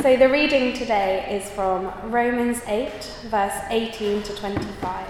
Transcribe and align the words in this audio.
So 0.00 0.16
the 0.16 0.28
reading 0.28 0.74
today 0.74 1.26
is 1.28 1.50
from 1.50 1.92
Romans 2.12 2.60
8, 2.68 2.88
verse 3.24 3.64
18 3.68 4.22
to 4.22 4.36
25. 4.36 5.08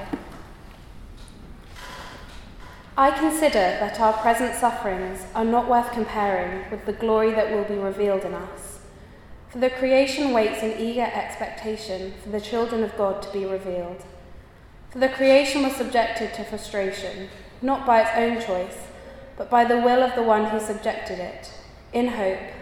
I 2.96 3.10
consider 3.10 3.52
that 3.52 4.00
our 4.00 4.14
present 4.14 4.54
sufferings 4.54 5.26
are 5.34 5.44
not 5.44 5.68
worth 5.68 5.92
comparing 5.92 6.70
with 6.70 6.86
the 6.86 6.94
glory 6.94 7.32
that 7.32 7.52
will 7.52 7.64
be 7.64 7.74
revealed 7.74 8.22
in 8.22 8.32
us. 8.32 8.80
For 9.50 9.58
the 9.58 9.68
creation 9.68 10.32
waits 10.32 10.62
in 10.62 10.80
eager 10.80 11.10
expectation 11.12 12.14
for 12.22 12.30
the 12.30 12.40
children 12.40 12.82
of 12.82 12.96
God 12.96 13.20
to 13.20 13.30
be 13.30 13.44
revealed. 13.44 14.02
For 14.88 15.00
the 15.00 15.10
creation 15.10 15.64
was 15.64 15.76
subjected 15.76 16.32
to 16.32 16.44
frustration, 16.44 17.28
not 17.60 17.84
by 17.84 18.00
its 18.00 18.10
own 18.16 18.40
choice, 18.40 18.78
but 19.36 19.50
by 19.50 19.66
the 19.66 19.76
will 19.76 20.02
of 20.02 20.14
the 20.14 20.22
one 20.22 20.46
who 20.46 20.58
subjected 20.58 21.18
it, 21.18 21.52
in 21.92 22.08
hope 22.08 22.40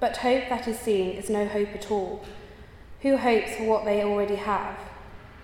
But 0.00 0.18
hope 0.18 0.48
that 0.48 0.68
is 0.68 0.78
seen 0.78 1.10
is 1.16 1.28
no 1.28 1.48
hope 1.48 1.70
at 1.74 1.90
all. 1.90 2.24
Who 3.00 3.16
hopes 3.16 3.56
for 3.56 3.64
what 3.64 3.84
they 3.84 4.04
already 4.04 4.36
have? 4.36 4.78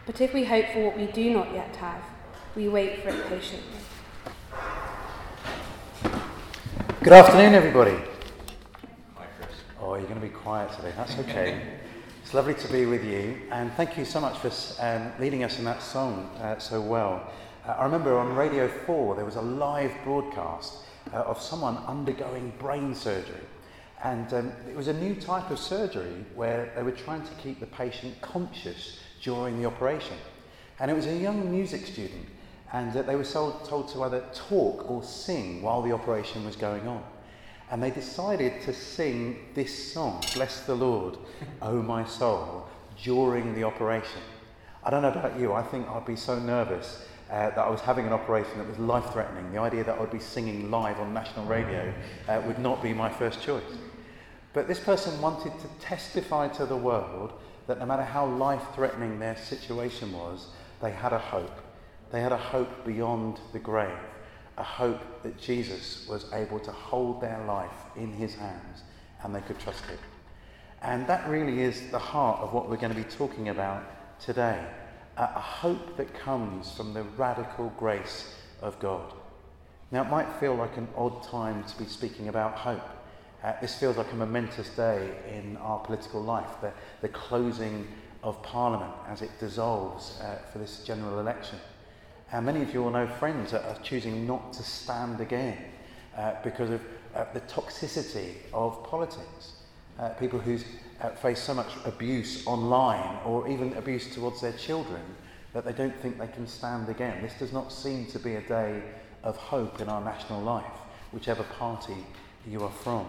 But 0.06 0.20
if 0.20 0.32
we 0.32 0.44
hope 0.44 0.66
for 0.72 0.84
what 0.84 0.96
we 0.96 1.06
do 1.06 1.32
not 1.32 1.52
yet 1.52 1.74
have, 1.76 2.04
we 2.54 2.68
wait 2.68 3.02
for 3.02 3.08
it 3.08 3.26
patiently. 3.26 3.80
Good 7.02 7.12
afternoon, 7.12 7.54
everybody. 7.54 7.96
Hi, 9.16 9.26
Chris. 9.38 9.50
Oh, 9.80 9.94
you're 9.96 10.04
going 10.04 10.20
to 10.20 10.26
be 10.26 10.32
quiet 10.32 10.70
today. 10.72 10.92
That's 10.96 11.18
okay. 11.18 11.60
it's 12.22 12.32
lovely 12.32 12.54
to 12.54 12.72
be 12.72 12.86
with 12.86 13.04
you, 13.04 13.36
and 13.50 13.72
thank 13.72 13.98
you 13.98 14.04
so 14.04 14.20
much 14.20 14.38
for 14.38 14.52
um, 14.80 15.10
leading 15.18 15.42
us 15.42 15.58
in 15.58 15.64
that 15.64 15.82
song 15.82 16.30
uh, 16.40 16.58
so 16.60 16.80
well. 16.80 17.28
Uh, 17.66 17.72
I 17.72 17.84
remember 17.84 18.16
on 18.16 18.36
Radio 18.36 18.68
4 18.68 19.16
there 19.16 19.24
was 19.24 19.34
a 19.34 19.42
live 19.42 19.92
broadcast 20.04 20.84
uh, 21.12 21.16
of 21.22 21.42
someone 21.42 21.76
undergoing 21.88 22.52
brain 22.60 22.94
surgery. 22.94 23.40
And 24.04 24.32
um, 24.34 24.52
it 24.68 24.76
was 24.76 24.88
a 24.88 24.92
new 24.92 25.14
type 25.14 25.50
of 25.50 25.58
surgery 25.58 26.24
where 26.34 26.70
they 26.76 26.82
were 26.82 26.92
trying 26.92 27.22
to 27.22 27.32
keep 27.42 27.58
the 27.58 27.66
patient 27.66 28.20
conscious 28.20 28.98
during 29.22 29.58
the 29.58 29.66
operation. 29.66 30.16
And 30.78 30.90
it 30.90 30.94
was 30.94 31.06
a 31.06 31.16
young 31.16 31.50
music 31.50 31.86
student 31.86 32.26
and 32.74 32.94
uh, 32.96 33.02
they 33.02 33.14
were 33.14 33.24
told, 33.24 33.64
told 33.64 33.88
to 33.88 34.02
either 34.02 34.24
talk 34.34 34.90
or 34.90 35.02
sing 35.02 35.62
while 35.62 35.80
the 35.80 35.92
operation 35.92 36.44
was 36.44 36.56
going 36.56 36.86
on. 36.88 37.02
And 37.70 37.82
they 37.82 37.90
decided 37.90 38.60
to 38.62 38.74
sing 38.74 39.38
this 39.54 39.92
song, 39.92 40.22
Bless 40.34 40.60
the 40.66 40.74
Lord, 40.74 41.16
O 41.62 41.80
my 41.80 42.04
soul, 42.04 42.68
during 43.02 43.54
the 43.54 43.64
operation. 43.64 44.20
I 44.82 44.90
don't 44.90 45.02
know 45.02 45.08
about 45.08 45.38
you, 45.38 45.52
I 45.52 45.62
think 45.62 45.88
I'd 45.88 46.04
be 46.04 46.16
so 46.16 46.38
nervous 46.38 47.06
uh, 47.30 47.50
that 47.50 47.58
I 47.58 47.70
was 47.70 47.80
having 47.80 48.06
an 48.06 48.12
operation 48.12 48.58
that 48.58 48.68
was 48.68 48.78
life 48.78 49.12
threatening. 49.12 49.50
The 49.52 49.60
idea 49.60 49.84
that 49.84 49.96
I 49.96 50.00
would 50.00 50.10
be 50.10 50.18
singing 50.18 50.70
live 50.70 50.98
on 50.98 51.14
national 51.14 51.46
radio 51.46 51.94
uh, 52.28 52.42
would 52.44 52.58
not 52.58 52.82
be 52.82 52.92
my 52.92 53.08
first 53.08 53.40
choice. 53.40 53.62
But 54.54 54.68
this 54.68 54.80
person 54.80 55.20
wanted 55.20 55.52
to 55.58 55.68
testify 55.80 56.48
to 56.48 56.64
the 56.64 56.76
world 56.76 57.32
that 57.66 57.78
no 57.78 57.86
matter 57.86 58.04
how 58.04 58.26
life 58.26 58.62
threatening 58.74 59.18
their 59.18 59.36
situation 59.36 60.12
was, 60.12 60.46
they 60.80 60.92
had 60.92 61.12
a 61.12 61.18
hope. 61.18 61.60
They 62.12 62.20
had 62.20 62.32
a 62.32 62.38
hope 62.38 62.86
beyond 62.86 63.40
the 63.52 63.58
grave, 63.58 63.98
a 64.56 64.62
hope 64.62 65.22
that 65.24 65.36
Jesus 65.36 66.06
was 66.08 66.32
able 66.32 66.60
to 66.60 66.70
hold 66.70 67.20
their 67.20 67.44
life 67.46 67.84
in 67.96 68.12
his 68.12 68.34
hands 68.34 68.84
and 69.22 69.34
they 69.34 69.40
could 69.40 69.58
trust 69.58 69.84
him. 69.86 69.98
And 70.82 71.06
that 71.08 71.28
really 71.28 71.62
is 71.62 71.90
the 71.90 71.98
heart 71.98 72.40
of 72.40 72.52
what 72.52 72.70
we're 72.70 72.76
going 72.76 72.94
to 72.94 72.98
be 73.02 73.08
talking 73.08 73.48
about 73.48 73.82
today 74.20 74.64
a 75.16 75.40
hope 75.40 75.96
that 75.96 76.12
comes 76.12 76.72
from 76.72 76.92
the 76.92 77.04
radical 77.16 77.72
grace 77.78 78.34
of 78.60 78.78
God. 78.80 79.12
Now, 79.92 80.02
it 80.02 80.10
might 80.10 80.32
feel 80.40 80.56
like 80.56 80.76
an 80.76 80.88
odd 80.96 81.22
time 81.22 81.62
to 81.64 81.78
be 81.78 81.84
speaking 81.84 82.28
about 82.28 82.54
hope. 82.56 82.82
Uh, 83.44 83.52
this 83.60 83.74
feels 83.74 83.98
like 83.98 84.10
a 84.10 84.16
momentous 84.16 84.70
day 84.70 85.06
in 85.28 85.58
our 85.58 85.78
political 85.80 86.22
life, 86.22 86.48
the, 86.62 86.72
the 87.02 87.08
closing 87.10 87.86
of 88.22 88.42
Parliament 88.42 88.90
as 89.06 89.20
it 89.20 89.30
dissolves 89.38 90.18
uh, 90.22 90.38
for 90.50 90.58
this 90.58 90.82
general 90.82 91.20
election. 91.20 91.58
And 92.32 92.46
many 92.46 92.62
of 92.62 92.72
you 92.72 92.82
will 92.82 92.90
know 92.90 93.06
friends 93.06 93.50
that 93.50 93.66
are 93.66 93.76
choosing 93.82 94.26
not 94.26 94.54
to 94.54 94.62
stand 94.62 95.20
again 95.20 95.58
uh, 96.16 96.36
because 96.42 96.70
of 96.70 96.80
uh, 97.14 97.26
the 97.34 97.40
toxicity 97.42 98.36
of 98.54 98.82
politics. 98.82 99.52
Uh, 99.98 100.08
people 100.08 100.38
who 100.38 100.58
uh, 101.02 101.10
face 101.10 101.40
so 101.40 101.52
much 101.52 101.70
abuse 101.84 102.46
online 102.46 103.18
or 103.26 103.46
even 103.46 103.74
abuse 103.74 104.12
towards 104.14 104.40
their 104.40 104.54
children 104.54 105.02
that 105.52 105.66
they 105.66 105.72
don't 105.72 105.94
think 106.00 106.18
they 106.18 106.28
can 106.28 106.46
stand 106.46 106.88
again. 106.88 107.20
This 107.20 107.34
does 107.38 107.52
not 107.52 107.70
seem 107.70 108.06
to 108.06 108.18
be 108.18 108.36
a 108.36 108.40
day 108.40 108.82
of 109.22 109.36
hope 109.36 109.82
in 109.82 109.90
our 109.90 110.02
national 110.02 110.40
life, 110.40 110.64
whichever 111.12 111.42
party 111.42 112.06
you 112.48 112.62
are 112.62 112.70
from. 112.70 113.06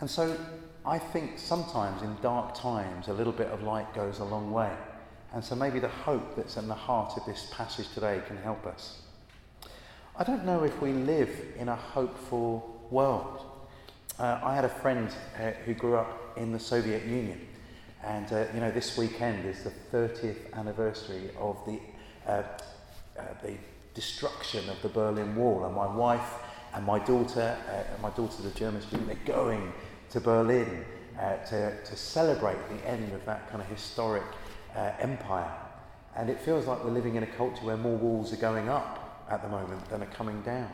And 0.00 0.10
so 0.10 0.36
I 0.84 0.98
think 0.98 1.38
sometimes 1.38 2.02
in 2.02 2.16
dark 2.22 2.54
times 2.54 3.08
a 3.08 3.12
little 3.12 3.32
bit 3.32 3.48
of 3.48 3.62
light 3.62 3.92
goes 3.94 4.18
a 4.18 4.24
long 4.24 4.52
way. 4.52 4.72
And 5.32 5.44
so 5.44 5.54
maybe 5.54 5.78
the 5.78 5.88
hope 5.88 6.36
that's 6.36 6.56
in 6.56 6.68
the 6.68 6.74
heart 6.74 7.16
of 7.16 7.24
this 7.26 7.50
passage 7.52 7.88
today 7.92 8.22
can 8.26 8.36
help 8.36 8.66
us. 8.66 9.02
I 10.18 10.24
don't 10.24 10.44
know 10.44 10.64
if 10.64 10.80
we 10.80 10.92
live 10.92 11.30
in 11.58 11.68
a 11.68 11.76
hopeful 11.76 12.86
world. 12.90 13.44
Uh, 14.18 14.40
I 14.42 14.54
had 14.54 14.64
a 14.64 14.68
friend 14.68 15.10
uh, 15.38 15.50
who 15.64 15.74
grew 15.74 15.96
up 15.96 16.38
in 16.38 16.52
the 16.52 16.58
Soviet 16.58 17.04
Union, 17.04 17.38
and 18.02 18.32
uh, 18.32 18.46
you 18.54 18.60
know 18.60 18.70
this 18.70 18.96
weekend 18.96 19.44
is 19.44 19.62
the 19.62 19.72
30th 19.92 20.54
anniversary 20.54 21.30
of 21.38 21.58
the 21.66 21.78
uh, 22.26 22.42
uh, 23.18 23.22
the 23.42 23.56
destruction 23.92 24.66
of 24.70 24.80
the 24.80 24.88
Berlin 24.88 25.36
Wall, 25.36 25.66
and 25.66 25.74
my 25.74 25.86
wife 25.86 26.32
and 26.76 26.84
my 26.84 26.98
daughter, 27.00 27.56
uh, 27.70 28.02
my 28.02 28.10
daughter's 28.10 28.44
a 28.44 28.50
German 28.50 28.82
student, 28.82 29.08
they're 29.08 29.34
going 29.34 29.72
to 30.10 30.20
Berlin 30.20 30.84
to, 31.48 31.74
to 31.82 31.96
celebrate 31.96 32.58
the 32.68 32.88
end 32.88 33.12
of 33.14 33.24
that 33.24 33.48
kind 33.50 33.62
of 33.62 33.68
historic 33.68 34.22
uh, 34.76 34.92
empire. 35.00 35.50
And 36.16 36.28
it 36.28 36.38
feels 36.40 36.66
like 36.66 36.84
we're 36.84 36.90
living 36.90 37.16
in 37.16 37.22
a 37.22 37.26
culture 37.26 37.64
where 37.64 37.78
more 37.78 37.96
walls 37.96 38.30
are 38.32 38.36
going 38.36 38.68
up 38.68 39.26
at 39.30 39.42
the 39.42 39.48
moment 39.48 39.88
than 39.88 40.02
are 40.02 40.12
coming 40.14 40.42
down. 40.42 40.70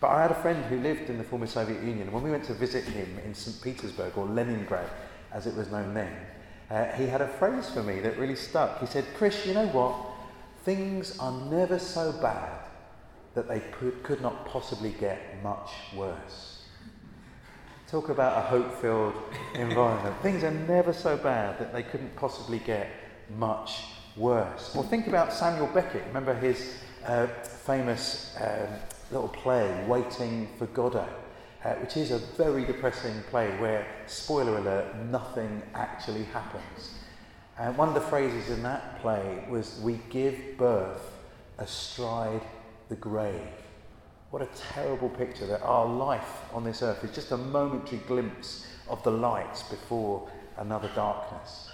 But 0.00 0.08
I 0.08 0.22
had 0.22 0.30
a 0.30 0.42
friend 0.42 0.64
who 0.64 0.80
lived 0.80 1.10
in 1.10 1.18
the 1.18 1.24
former 1.24 1.46
Soviet 1.46 1.82
Union, 1.82 2.02
and 2.02 2.12
when 2.12 2.22
we 2.22 2.30
went 2.30 2.44
to 2.44 2.54
visit 2.54 2.84
him 2.84 3.18
in 3.24 3.34
St. 3.34 3.60
Petersburg, 3.62 4.16
or 4.16 4.26
Leningrad 4.26 4.88
as 5.30 5.46
it 5.46 5.54
was 5.54 5.70
known 5.70 5.94
then, 5.94 6.12
uh, 6.70 6.86
he 6.96 7.06
had 7.06 7.20
a 7.20 7.28
phrase 7.28 7.68
for 7.68 7.82
me 7.82 8.00
that 8.00 8.18
really 8.18 8.34
stuck. 8.34 8.80
He 8.80 8.86
said, 8.86 9.04
Chris, 9.14 9.46
you 9.46 9.52
know 9.52 9.68
what? 9.68 9.94
Things 10.64 11.18
are 11.18 11.32
never 11.50 11.78
so 11.78 12.12
bad 12.12 12.61
that 13.34 13.48
they 13.48 13.60
could, 14.02 14.20
not 14.20 14.46
possibly 14.46 14.90
get 15.00 15.42
much 15.42 15.70
worse. 15.96 16.62
Talk 17.88 18.08
about 18.08 18.38
a 18.38 18.40
hope 18.40 18.80
filled 18.80 19.14
environment. 19.54 20.16
Things 20.22 20.44
are 20.44 20.50
never 20.50 20.92
so 20.92 21.16
bad 21.16 21.58
that 21.58 21.72
they 21.72 21.82
couldn't 21.82 22.14
possibly 22.16 22.58
get 22.58 22.88
much 23.36 23.82
worse. 24.16 24.74
Or 24.74 24.84
think 24.84 25.06
about 25.06 25.32
Samuel 25.32 25.68
Beckett. 25.68 26.04
Remember 26.06 26.34
his 26.34 26.74
uh, 27.06 27.26
famous 27.26 28.36
um, 28.40 28.68
little 29.10 29.28
play, 29.28 29.84
Waiting 29.86 30.48
for 30.58 30.66
Godot, 30.66 31.08
uh, 31.64 31.74
which 31.74 31.96
is 31.96 32.10
a 32.10 32.18
very 32.18 32.64
depressing 32.64 33.22
play 33.30 33.50
where, 33.58 33.86
spoiler 34.06 34.58
alert, 34.58 34.96
nothing 35.10 35.62
actually 35.74 36.24
happens. 36.24 36.94
And 37.58 37.76
one 37.76 37.88
of 37.88 37.94
the 37.94 38.00
phrases 38.00 38.50
in 38.50 38.62
that 38.62 39.00
play 39.00 39.44
was, 39.48 39.80
We 39.82 40.00
give 40.08 40.36
birth 40.56 41.12
astride 41.58 42.42
the 42.92 42.96
grave. 42.96 43.40
What 44.30 44.42
a 44.42 44.48
terrible 44.74 45.08
picture 45.08 45.46
that 45.46 45.62
our 45.62 45.86
life 45.86 46.42
on 46.52 46.62
this 46.62 46.82
earth 46.82 47.02
is 47.02 47.14
just 47.14 47.32
a 47.32 47.38
momentary 47.38 48.02
glimpse 48.06 48.66
of 48.86 49.02
the 49.02 49.10
light 49.10 49.64
before 49.70 50.28
another 50.58 50.90
darkness. 50.94 51.70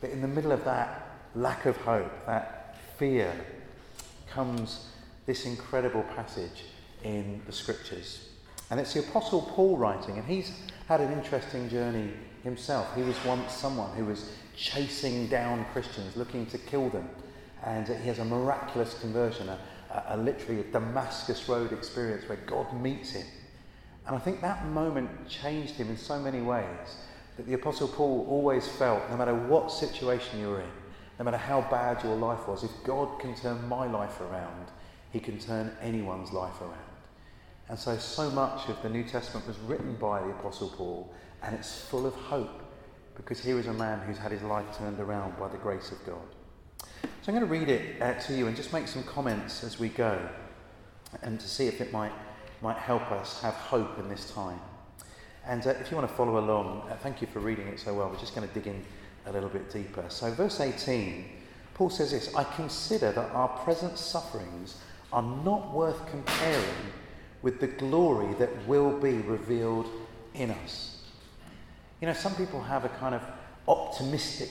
But 0.00 0.10
in 0.10 0.20
the 0.20 0.26
middle 0.26 0.50
of 0.50 0.64
that 0.64 1.06
lack 1.36 1.64
of 1.64 1.76
hope, 1.76 2.10
that 2.26 2.76
fear, 2.98 3.32
comes 4.28 4.86
this 5.26 5.46
incredible 5.46 6.02
passage 6.16 6.64
in 7.04 7.40
the 7.46 7.52
scriptures. 7.52 8.28
And 8.70 8.80
it's 8.80 8.94
the 8.94 9.00
Apostle 9.00 9.42
Paul 9.42 9.76
writing, 9.76 10.18
and 10.18 10.26
he's 10.26 10.50
had 10.88 11.00
an 11.00 11.12
interesting 11.12 11.68
journey 11.68 12.10
himself. 12.42 12.92
He 12.96 13.02
was 13.02 13.16
once 13.24 13.52
someone 13.52 13.94
who 13.96 14.06
was 14.06 14.32
chasing 14.56 15.28
down 15.28 15.64
Christians, 15.72 16.16
looking 16.16 16.46
to 16.46 16.58
kill 16.58 16.88
them. 16.88 17.08
And 17.64 17.86
he 17.86 18.08
has 18.08 18.18
a 18.18 18.24
miraculous 18.24 18.98
conversion, 18.98 19.48
a, 19.48 19.58
a, 19.92 20.14
a 20.14 20.16
literally 20.16 20.60
a 20.60 20.64
Damascus 20.64 21.48
Road 21.48 21.72
experience 21.72 22.28
where 22.28 22.38
God 22.46 22.72
meets 22.80 23.12
him. 23.12 23.26
And 24.06 24.16
I 24.16 24.18
think 24.18 24.40
that 24.40 24.66
moment 24.66 25.28
changed 25.28 25.74
him 25.74 25.88
in 25.88 25.96
so 25.96 26.18
many 26.18 26.40
ways 26.40 26.96
that 27.36 27.46
the 27.46 27.54
Apostle 27.54 27.88
Paul 27.88 28.26
always 28.28 28.66
felt 28.66 29.08
no 29.10 29.16
matter 29.16 29.34
what 29.34 29.70
situation 29.70 30.40
you're 30.40 30.60
in, 30.60 30.70
no 31.18 31.24
matter 31.24 31.36
how 31.36 31.60
bad 31.70 32.02
your 32.02 32.16
life 32.16 32.48
was, 32.48 32.64
if 32.64 32.70
God 32.84 33.20
can 33.20 33.34
turn 33.34 33.68
my 33.68 33.86
life 33.86 34.20
around, 34.20 34.66
he 35.12 35.20
can 35.20 35.38
turn 35.38 35.70
anyone's 35.80 36.32
life 36.32 36.60
around. 36.60 36.72
And 37.68 37.78
so, 37.78 37.96
so 37.96 38.30
much 38.30 38.68
of 38.68 38.82
the 38.82 38.88
New 38.88 39.04
Testament 39.04 39.46
was 39.46 39.58
written 39.60 39.94
by 39.96 40.20
the 40.20 40.30
Apostle 40.30 40.70
Paul, 40.70 41.12
and 41.42 41.54
it's 41.54 41.80
full 41.82 42.06
of 42.06 42.14
hope 42.14 42.62
because 43.14 43.40
here 43.40 43.58
is 43.58 43.66
a 43.66 43.72
man 43.72 44.00
who's 44.00 44.18
had 44.18 44.32
his 44.32 44.42
life 44.42 44.76
turned 44.76 44.98
around 44.98 45.38
by 45.38 45.48
the 45.48 45.58
grace 45.58 45.92
of 45.92 46.04
God. 46.04 46.22
So 47.02 47.32
I'm 47.32 47.34
going 47.34 47.40
to 47.40 47.46
read 47.46 47.68
it 47.68 48.02
uh, 48.02 48.14
to 48.14 48.34
you 48.34 48.46
and 48.46 48.56
just 48.56 48.72
make 48.72 48.88
some 48.88 49.02
comments 49.04 49.62
as 49.62 49.78
we 49.78 49.88
go 49.88 50.18
and 51.22 51.38
to 51.38 51.48
see 51.48 51.66
if 51.66 51.80
it 51.80 51.92
might, 51.92 52.12
might 52.62 52.78
help 52.78 53.12
us 53.12 53.40
have 53.42 53.54
hope 53.54 53.98
in 53.98 54.08
this 54.08 54.30
time. 54.30 54.58
And 55.46 55.66
uh, 55.66 55.70
if 55.70 55.90
you 55.90 55.96
want 55.96 56.08
to 56.08 56.14
follow 56.14 56.38
along, 56.38 56.88
uh, 56.90 56.96
thank 56.96 57.20
you 57.20 57.26
for 57.26 57.40
reading 57.40 57.68
it 57.68 57.78
so 57.78 57.94
well. 57.94 58.08
We're 58.08 58.18
just 58.18 58.34
going 58.34 58.48
to 58.48 58.54
dig 58.54 58.66
in 58.66 58.82
a 59.26 59.32
little 59.32 59.48
bit 59.48 59.70
deeper. 59.72 60.04
So, 60.08 60.30
verse 60.32 60.60
18, 60.60 61.24
Paul 61.74 61.90
says 61.90 62.12
this 62.12 62.34
I 62.34 62.44
consider 62.44 63.12
that 63.12 63.30
our 63.32 63.48
present 63.48 63.98
sufferings 63.98 64.76
are 65.12 65.22
not 65.22 65.72
worth 65.72 66.06
comparing 66.10 66.92
with 67.42 67.60
the 67.60 67.66
glory 67.66 68.34
that 68.34 68.50
will 68.66 68.98
be 68.98 69.14
revealed 69.18 69.88
in 70.34 70.50
us. 70.50 71.02
You 72.00 72.06
know, 72.06 72.14
some 72.14 72.34
people 72.34 72.62
have 72.62 72.84
a 72.84 72.88
kind 72.88 73.14
of 73.14 73.22
optimistic 73.68 74.50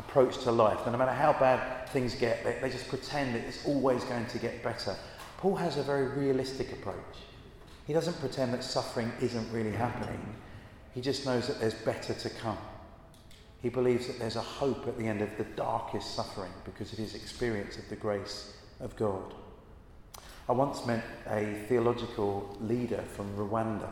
approach 0.00 0.38
to 0.38 0.50
life. 0.50 0.80
No 0.86 0.96
matter 0.96 1.12
how 1.12 1.32
bad 1.34 1.88
things 1.90 2.14
get, 2.14 2.42
they, 2.42 2.58
they 2.60 2.70
just 2.70 2.88
pretend 2.88 3.34
that 3.34 3.44
it's 3.44 3.64
always 3.66 4.02
going 4.04 4.26
to 4.26 4.38
get 4.38 4.62
better. 4.62 4.96
Paul 5.36 5.56
has 5.56 5.76
a 5.76 5.82
very 5.82 6.08
realistic 6.08 6.72
approach. 6.72 7.16
He 7.86 7.92
doesn't 7.92 8.18
pretend 8.18 8.54
that 8.54 8.64
suffering 8.64 9.12
isn't 9.20 9.52
really 9.52 9.72
happening. 9.72 10.20
He 10.94 11.00
just 11.00 11.26
knows 11.26 11.46
that 11.46 11.60
there's 11.60 11.74
better 11.74 12.14
to 12.14 12.30
come. 12.30 12.58
He 13.62 13.68
believes 13.68 14.06
that 14.06 14.18
there's 14.18 14.36
a 14.36 14.40
hope 14.40 14.88
at 14.88 14.96
the 14.96 15.06
end 15.06 15.20
of 15.20 15.36
the 15.36 15.44
darkest 15.44 16.14
suffering 16.14 16.52
because 16.64 16.92
of 16.92 16.98
his 16.98 17.14
experience 17.14 17.76
of 17.76 17.88
the 17.90 17.96
grace 17.96 18.54
of 18.80 18.96
God. 18.96 19.34
I 20.48 20.52
once 20.52 20.84
met 20.86 21.04
a 21.28 21.62
theological 21.68 22.56
leader 22.60 23.02
from 23.02 23.30
Rwanda. 23.36 23.90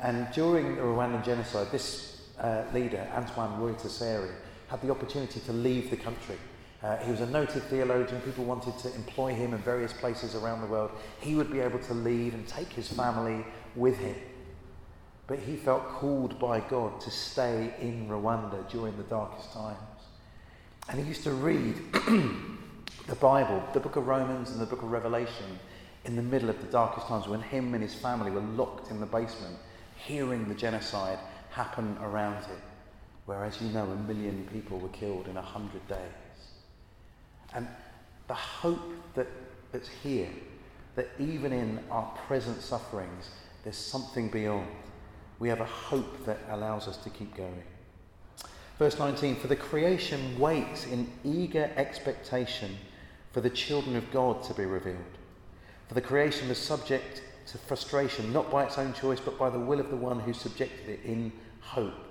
And 0.00 0.26
during 0.32 0.74
the 0.74 0.82
Rwandan 0.82 1.24
genocide, 1.24 1.68
this 1.70 2.22
uh, 2.38 2.64
leader, 2.74 3.06
Antoine 3.14 3.60
Rwagasore, 3.60 4.32
had 4.70 4.80
the 4.82 4.90
opportunity 4.90 5.40
to 5.40 5.52
leave 5.52 5.90
the 5.90 5.96
country. 5.96 6.36
Uh, 6.82 6.96
he 6.98 7.10
was 7.10 7.20
a 7.20 7.26
noted 7.26 7.62
theologian. 7.64 8.20
People 8.22 8.44
wanted 8.44 8.78
to 8.78 8.94
employ 8.94 9.34
him 9.34 9.52
in 9.52 9.60
various 9.60 9.92
places 9.92 10.34
around 10.34 10.60
the 10.60 10.66
world. 10.66 10.92
He 11.20 11.34
would 11.34 11.50
be 11.50 11.60
able 11.60 11.80
to 11.80 11.94
leave 11.94 12.32
and 12.32 12.46
take 12.46 12.72
his 12.72 12.88
family 12.88 13.44
with 13.74 13.98
him. 13.98 14.14
But 15.26 15.40
he 15.40 15.56
felt 15.56 15.86
called 15.88 16.38
by 16.38 16.60
God 16.60 17.00
to 17.02 17.10
stay 17.10 17.74
in 17.80 18.08
Rwanda 18.08 18.68
during 18.70 18.96
the 18.96 19.02
darkest 19.04 19.52
times. 19.52 19.76
And 20.88 20.98
he 20.98 21.06
used 21.06 21.24
to 21.24 21.32
read 21.32 21.76
the 23.06 23.14
Bible, 23.20 23.62
the 23.74 23.80
book 23.80 23.96
of 23.96 24.06
Romans 24.06 24.50
and 24.50 24.60
the 24.60 24.66
book 24.66 24.82
of 24.82 24.90
Revelation, 24.90 25.58
in 26.04 26.16
the 26.16 26.22
middle 26.22 26.48
of 26.48 26.60
the 26.60 26.66
darkest 26.66 27.06
times 27.06 27.28
when 27.28 27.40
him 27.40 27.74
and 27.74 27.82
his 27.82 27.94
family 27.94 28.30
were 28.30 28.40
locked 28.40 28.90
in 28.90 29.00
the 29.00 29.06
basement, 29.06 29.56
hearing 29.96 30.48
the 30.48 30.54
genocide 30.54 31.18
happen 31.50 31.96
around 32.00 32.42
him, 32.44 32.56
where, 33.26 33.44
as 33.44 33.60
you 33.60 33.68
know, 33.68 33.84
a 33.84 33.96
million 34.12 34.48
people 34.52 34.78
were 34.78 34.88
killed 34.88 35.28
in 35.28 35.36
a 35.36 35.42
hundred 35.42 35.86
days. 35.88 35.98
And 37.54 37.66
the 38.28 38.34
hope 38.34 38.92
that, 39.14 39.26
that's 39.72 39.88
here, 39.88 40.28
that 40.96 41.08
even 41.18 41.52
in 41.52 41.80
our 41.90 42.06
present 42.26 42.60
sufferings, 42.60 43.30
there's 43.64 43.76
something 43.76 44.28
beyond. 44.28 44.66
We 45.38 45.48
have 45.48 45.60
a 45.60 45.66
hope 45.66 46.24
that 46.26 46.38
allows 46.50 46.88
us 46.88 46.96
to 46.98 47.10
keep 47.10 47.34
going. 47.36 47.62
Verse 48.78 48.98
19 48.98 49.36
For 49.36 49.46
the 49.46 49.56
creation 49.56 50.38
waits 50.38 50.86
in 50.86 51.10
eager 51.24 51.70
expectation 51.76 52.76
for 53.32 53.40
the 53.40 53.50
children 53.50 53.96
of 53.96 54.10
God 54.10 54.42
to 54.44 54.54
be 54.54 54.64
revealed. 54.64 54.98
For 55.88 55.94
the 55.94 56.00
creation 56.00 56.48
was 56.48 56.58
subject 56.58 57.22
to 57.46 57.58
frustration, 57.58 58.32
not 58.32 58.50
by 58.50 58.64
its 58.64 58.78
own 58.78 58.92
choice, 58.92 59.20
but 59.20 59.38
by 59.38 59.50
the 59.50 59.58
will 59.58 59.80
of 59.80 59.90
the 59.90 59.96
one 59.96 60.20
who 60.20 60.32
subjected 60.32 60.88
it 60.88 61.00
in 61.04 61.32
hope 61.60 62.09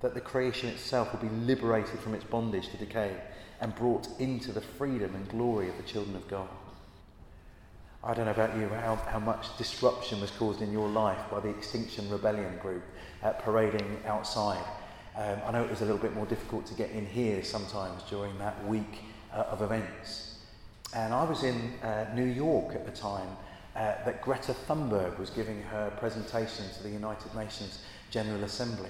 that 0.00 0.14
the 0.14 0.20
creation 0.20 0.68
itself 0.68 1.12
will 1.12 1.20
be 1.20 1.34
liberated 1.44 1.98
from 2.00 2.14
its 2.14 2.24
bondage 2.24 2.68
to 2.68 2.76
decay 2.76 3.16
and 3.60 3.74
brought 3.74 4.08
into 4.18 4.52
the 4.52 4.60
freedom 4.60 5.14
and 5.14 5.28
glory 5.28 5.68
of 5.68 5.76
the 5.76 5.82
children 5.82 6.16
of 6.16 6.26
God. 6.28 6.48
I 8.02 8.14
don't 8.14 8.24
know 8.24 8.30
about 8.30 8.56
you, 8.56 8.66
how, 8.68 8.96
how 8.96 9.18
much 9.18 9.56
disruption 9.58 10.22
was 10.22 10.30
caused 10.30 10.62
in 10.62 10.72
your 10.72 10.88
life 10.88 11.18
by 11.30 11.40
the 11.40 11.50
Extinction 11.50 12.08
Rebellion 12.08 12.56
group 12.62 12.82
uh, 13.22 13.32
parading 13.32 13.98
outside. 14.06 14.64
Um, 15.16 15.38
I 15.46 15.52
know 15.52 15.62
it 15.62 15.70
was 15.70 15.82
a 15.82 15.84
little 15.84 16.00
bit 16.00 16.14
more 16.14 16.24
difficult 16.24 16.64
to 16.66 16.74
get 16.74 16.90
in 16.92 17.04
here 17.04 17.44
sometimes 17.44 18.02
during 18.04 18.38
that 18.38 18.66
week 18.66 19.04
uh, 19.34 19.44
of 19.50 19.60
events. 19.60 20.38
And 20.94 21.12
I 21.12 21.24
was 21.24 21.42
in 21.44 21.74
uh, 21.82 22.10
New 22.14 22.24
York 22.24 22.74
at 22.74 22.86
the 22.86 22.92
time 22.92 23.28
uh, 23.76 23.96
that 24.04 24.22
Greta 24.22 24.54
Thunberg 24.66 25.18
was 25.18 25.28
giving 25.28 25.60
her 25.64 25.92
presentation 25.98 26.64
to 26.76 26.82
the 26.82 26.90
United 26.90 27.34
Nations 27.34 27.80
General 28.10 28.44
Assembly. 28.44 28.88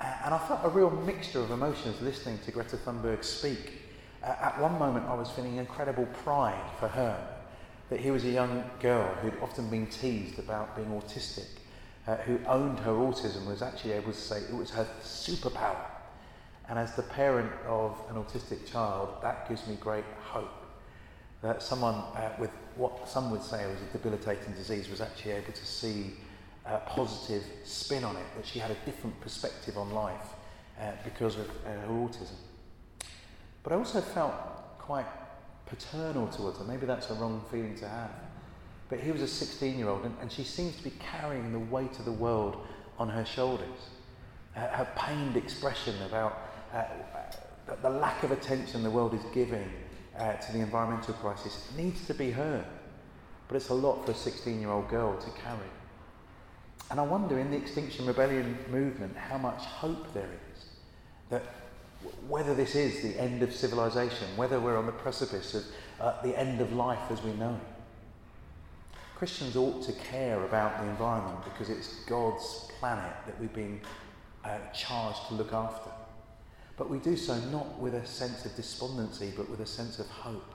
And 0.00 0.34
I 0.34 0.38
felt 0.38 0.60
a 0.62 0.68
real 0.68 0.90
mixture 0.90 1.40
of 1.40 1.50
emotions 1.50 2.00
listening 2.02 2.38
to 2.44 2.50
Greta 2.50 2.76
Thunberg 2.76 3.24
speak. 3.24 3.80
Uh, 4.22 4.34
at 4.40 4.60
one 4.60 4.78
moment, 4.78 5.06
I 5.06 5.14
was 5.14 5.30
feeling 5.30 5.56
incredible 5.56 6.06
pride 6.06 6.70
for 6.78 6.88
her 6.88 7.16
that 7.88 8.00
here 8.00 8.12
was 8.12 8.24
a 8.24 8.30
young 8.30 8.64
girl 8.80 9.06
who'd 9.22 9.40
often 9.40 9.70
been 9.70 9.86
teased 9.86 10.38
about 10.38 10.76
being 10.76 10.88
autistic, 10.88 11.46
uh, 12.06 12.16
who 12.16 12.38
owned 12.46 12.78
her 12.80 12.90
autism, 12.92 13.46
was 13.46 13.62
actually 13.62 13.92
able 13.92 14.12
to 14.12 14.18
say 14.18 14.40
it 14.40 14.54
was 14.54 14.70
her 14.70 14.86
superpower. 15.02 15.86
And 16.68 16.78
as 16.78 16.94
the 16.96 17.02
parent 17.02 17.52
of 17.66 17.96
an 18.10 18.16
autistic 18.16 18.70
child, 18.70 19.08
that 19.22 19.48
gives 19.48 19.66
me 19.66 19.76
great 19.76 20.04
hope 20.20 20.66
that 21.42 21.62
someone 21.62 21.94
uh, 21.94 22.32
with 22.38 22.50
what 22.74 23.08
some 23.08 23.30
would 23.30 23.42
say 23.42 23.64
was 23.66 23.80
a 23.80 23.92
debilitating 23.92 24.52
disease 24.54 24.90
was 24.90 25.00
actually 25.00 25.32
able 25.32 25.52
to 25.52 25.66
see 25.66 26.14
a 26.66 26.78
positive 26.86 27.44
spin 27.64 28.04
on 28.04 28.16
it, 28.16 28.26
that 28.36 28.46
she 28.46 28.58
had 28.58 28.70
a 28.70 28.76
different 28.84 29.18
perspective 29.20 29.78
on 29.78 29.90
life 29.92 30.34
uh, 30.80 30.92
because 31.04 31.36
of 31.36 31.48
uh, 31.48 31.70
her 31.70 31.88
autism. 31.88 32.34
But 33.62 33.72
I 33.72 33.76
also 33.76 34.00
felt 34.00 34.34
quite 34.78 35.06
paternal 35.66 36.28
towards 36.28 36.58
her. 36.58 36.64
Maybe 36.64 36.86
that's 36.86 37.10
a 37.10 37.14
wrong 37.14 37.44
feeling 37.50 37.74
to 37.76 37.88
have. 37.88 38.10
But 38.88 39.00
he 39.00 39.10
was 39.10 39.22
a 39.22 39.28
16 39.28 39.78
year 39.78 39.88
old, 39.88 40.04
and, 40.04 40.14
and 40.20 40.30
she 40.30 40.44
seems 40.44 40.76
to 40.76 40.84
be 40.84 40.92
carrying 41.00 41.52
the 41.52 41.58
weight 41.58 41.98
of 41.98 42.04
the 42.04 42.12
world 42.12 42.56
on 42.98 43.08
her 43.08 43.24
shoulders. 43.24 43.90
Uh, 44.54 44.60
her 44.68 44.88
pained 44.96 45.36
expression 45.36 45.94
about 46.02 46.38
uh, 46.72 46.78
uh, 46.78 47.74
the 47.82 47.90
lack 47.90 48.22
of 48.22 48.30
attention 48.30 48.82
the 48.82 48.90
world 48.90 49.12
is 49.12 49.22
giving 49.34 49.70
uh, 50.18 50.34
to 50.34 50.52
the 50.52 50.60
environmental 50.60 51.14
crisis 51.14 51.68
needs 51.76 52.06
to 52.06 52.14
be 52.14 52.30
heard. 52.30 52.64
But 53.48 53.56
it's 53.56 53.68
a 53.68 53.74
lot 53.74 54.04
for 54.04 54.12
a 54.12 54.14
16 54.14 54.60
year 54.60 54.70
old 54.70 54.88
girl 54.88 55.16
to 55.18 55.30
carry. 55.42 55.70
And 56.90 57.00
I 57.00 57.02
wonder 57.02 57.38
in 57.38 57.50
the 57.50 57.56
Extinction 57.56 58.06
Rebellion 58.06 58.56
movement 58.70 59.16
how 59.16 59.38
much 59.38 59.62
hope 59.64 60.12
there 60.14 60.28
is 60.52 60.66
that 61.30 61.42
whether 62.28 62.54
this 62.54 62.74
is 62.74 63.02
the 63.02 63.20
end 63.20 63.42
of 63.42 63.52
civilization, 63.52 64.28
whether 64.36 64.60
we're 64.60 64.78
on 64.78 64.86
the 64.86 64.92
precipice 64.92 65.54
of 65.54 65.64
uh, 66.00 66.22
the 66.22 66.38
end 66.38 66.60
of 66.60 66.72
life 66.72 67.10
as 67.10 67.22
we 67.22 67.32
know 67.32 67.54
it. 67.54 68.98
Christians 69.16 69.56
ought 69.56 69.82
to 69.82 69.92
care 69.92 70.44
about 70.44 70.78
the 70.78 70.88
environment 70.88 71.42
because 71.44 71.70
it's 71.70 72.04
God's 72.04 72.70
planet 72.78 73.14
that 73.26 73.40
we've 73.40 73.54
been 73.54 73.80
uh, 74.44 74.58
charged 74.74 75.26
to 75.28 75.34
look 75.34 75.52
after. 75.52 75.90
But 76.76 76.90
we 76.90 76.98
do 76.98 77.16
so 77.16 77.36
not 77.50 77.78
with 77.78 77.94
a 77.94 78.06
sense 78.06 78.44
of 78.44 78.54
despondency, 78.54 79.32
but 79.34 79.48
with 79.48 79.60
a 79.60 79.66
sense 79.66 79.98
of 79.98 80.06
hope. 80.06 80.54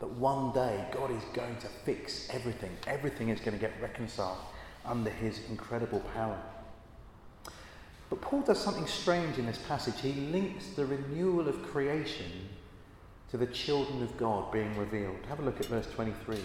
That 0.00 0.10
one 0.12 0.52
day 0.52 0.86
God 0.92 1.10
is 1.10 1.22
going 1.34 1.56
to 1.58 1.66
fix 1.84 2.26
everything. 2.30 2.70
Everything 2.86 3.28
is 3.28 3.38
going 3.38 3.52
to 3.52 3.60
get 3.60 3.74
reconciled 3.82 4.38
under 4.84 5.10
his 5.10 5.40
incredible 5.48 6.00
power. 6.14 6.38
But 8.08 8.20
Paul 8.20 8.42
does 8.42 8.58
something 8.58 8.86
strange 8.86 9.38
in 9.38 9.46
this 9.46 9.58
passage. 9.58 10.00
He 10.00 10.12
links 10.12 10.70
the 10.70 10.84
renewal 10.84 11.48
of 11.48 11.62
creation 11.62 12.48
to 13.30 13.36
the 13.36 13.46
children 13.46 14.02
of 14.02 14.16
God 14.16 14.50
being 14.50 14.76
revealed. 14.76 15.18
Have 15.28 15.38
a 15.38 15.42
look 15.42 15.60
at 15.60 15.66
verse 15.66 15.86
23. 15.94 16.38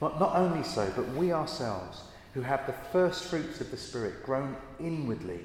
Not, 0.00 0.20
not 0.20 0.36
only 0.36 0.62
so, 0.62 0.92
but 0.94 1.08
we 1.14 1.32
ourselves, 1.32 2.02
who 2.34 2.42
have 2.42 2.66
the 2.66 2.74
first 2.92 3.24
fruits 3.24 3.60
of 3.60 3.70
the 3.70 3.76
Spirit, 3.76 4.24
groan 4.24 4.56
inwardly 4.78 5.40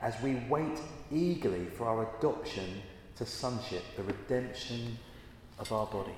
as 0.00 0.14
we 0.22 0.36
wait 0.48 0.78
eagerly 1.10 1.66
for 1.66 1.86
our 1.86 2.08
adoption 2.18 2.82
to 3.16 3.26
sonship, 3.26 3.82
the 3.96 4.02
redemption 4.02 4.98
of 5.58 5.72
our 5.72 5.86
bodies. 5.86 6.14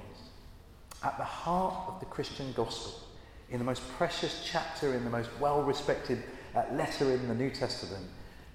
At 1.03 1.17
the 1.17 1.25
heart 1.25 1.75
of 1.89 2.01
the 2.01 2.07
Christian 2.07 2.53
gospel, 2.53 3.08
in 3.51 3.59
the 3.59 3.65
most 3.65 3.83
precious 3.97 4.47
chapter, 4.51 4.95
in 4.95 5.05
the 5.05 5.11
most 5.11 5.31
well 5.41 5.63
respected 5.63 6.23
uh, 6.55 6.65
letter 6.73 7.13
in 7.13 7.29
the 7.29 7.35
New 7.35 7.51
Testament, 7.51 8.07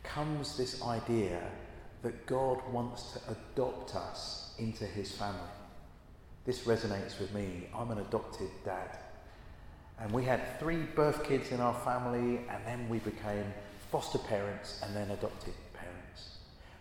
comes 0.03 0.57
this 0.57 0.81
idea 0.83 1.41
that 2.01 2.25
God 2.25 2.61
wants 2.71 3.13
to 3.13 3.19
adopt 3.31 3.95
us 3.95 4.53
into 4.59 4.85
his 4.85 5.11
family. 5.11 5.39
This 6.45 6.61
resonates 6.61 7.19
with 7.19 7.33
me. 7.33 7.67
I'm 7.73 7.91
an 7.91 7.99
adopted 7.99 8.49
dad. 8.65 8.97
And 9.99 10.11
we 10.11 10.25
had 10.25 10.59
three 10.59 10.81
birth 10.95 11.23
kids 11.23 11.51
in 11.51 11.61
our 11.61 11.73
family, 11.73 12.41
and 12.49 12.65
then 12.65 12.89
we 12.89 12.99
became 12.99 13.45
foster 13.91 14.17
parents, 14.17 14.81
and 14.83 14.95
then 14.95 15.11
adopted. 15.11 15.53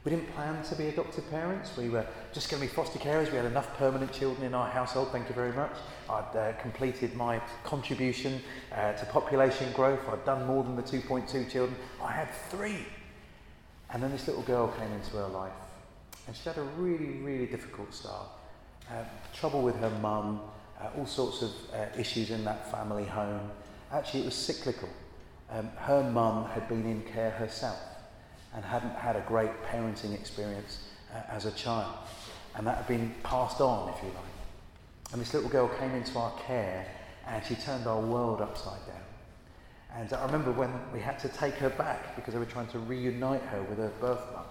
We 0.05 0.11
didn't 0.11 0.35
plan 0.35 0.61
to 0.65 0.75
be 0.75 0.89
adoptive 0.89 1.31
parents. 1.31 1.77
We 1.77 1.89
were 1.89 2.05
just 2.33 2.51
going 2.51 2.61
to 2.61 2.69
be 2.69 2.75
foster 2.75 2.99
carers. 2.99 3.31
We 3.31 3.37
had 3.37 3.47
enough 3.47 3.77
permanent 3.77 4.13
children 4.13 4.45
in 4.45 4.53
our 4.53 4.69
household, 4.69 5.13
thank 5.13 5.29
you 5.29 5.35
very 5.35 5.53
much. 5.53 5.71
I'd 6.11 6.37
uh, 6.37 6.53
completed 6.61 7.15
my 7.15 7.41
contribution 7.63 8.43
uh, 8.73 8.95
to 8.95 9.07
population 9.07 9.71
growth. 9.75 10.01
I'd 10.09 10.25
done 10.25 10.45
more 10.47 10.65
than 10.65 10.75
the 10.75 10.83
2.2 10.83 11.49
children. 11.49 11.77
I 12.03 12.11
had 12.11 12.29
three. 12.51 12.85
And 13.91 14.03
then 14.03 14.11
this 14.11 14.27
little 14.27 14.43
girl 14.43 14.69
came 14.77 14.91
into 14.91 15.19
her 15.19 15.29
life. 15.29 15.53
And 16.27 16.35
she 16.35 16.49
had 16.49 16.59
a 16.59 16.63
really, 16.63 17.19
really 17.21 17.47
difficult 17.47 17.95
start. 17.95 18.27
Uh, 18.91 19.05
trouble 19.33 19.63
with 19.63 19.77
her 19.77 19.91
mum, 20.01 20.41
uh, 20.81 20.89
all 20.99 21.07
sorts 21.07 21.43
of 21.43 21.53
uh, 21.73 21.87
issues 21.97 22.33
in 22.33 22.45
that 22.45 22.73
family 22.73 23.05
home. 23.05 23.53
Actually, 23.93 24.23
it 24.23 24.27
was 24.27 24.35
cyclical. 24.35 24.89
Um, 25.49 25.69
her 25.77 26.03
mum 26.03 26.47
had 26.47 26.69
been 26.69 26.85
in 26.87 27.03
care 27.03 27.31
herself 27.31 27.79
and 28.55 28.65
hadn't 28.65 28.95
had 28.95 29.17
a 29.17 29.21
great 29.23 29.51
parenting 29.65 30.15
experience 30.15 30.81
uh, 31.15 31.21
as 31.29 31.47
a 31.47 31.53
child. 31.53 31.97
And 32.55 32.67
that 32.67 32.77
had 32.77 32.87
been 32.87 33.15
passed 33.23 33.61
on, 33.61 33.89
if 33.91 34.03
you 34.03 34.09
like. 34.09 35.13
And 35.13 35.21
this 35.21 35.33
little 35.35 35.49
girl 35.49 35.69
came 35.69 35.95
into 35.95 36.19
our 36.19 36.33
care 36.47 36.87
and 37.27 37.45
she 37.45 37.55
turned 37.55 37.87
our 37.87 38.01
world 38.01 38.41
upside 38.41 38.85
down. 38.87 38.97
And 39.95 40.13
I 40.13 40.25
remember 40.25 40.53
when 40.53 40.73
we 40.93 41.01
had 41.01 41.19
to 41.21 41.29
take 41.29 41.55
her 41.55 41.69
back 41.71 42.17
because 42.17 42.33
they 42.33 42.41
were 42.41 42.47
trying 42.47 42.69
to 42.69 42.79
reunite 42.79 43.43
her 43.43 43.63
with 43.63 43.79
her 43.79 43.93
birth 44.01 44.25
mum. 44.33 44.45